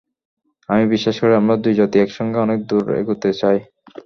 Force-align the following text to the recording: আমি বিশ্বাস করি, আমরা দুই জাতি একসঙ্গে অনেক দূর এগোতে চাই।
আমি 0.69 0.83
বিশ্বাস 0.93 1.15
করি, 1.21 1.33
আমরা 1.35 1.55
দুই 1.63 1.73
জাতি 1.79 1.97
একসঙ্গে 1.99 2.37
অনেক 2.45 2.59
দূর 2.69 2.85
এগোতে 2.99 3.29
চাই। 3.41 3.57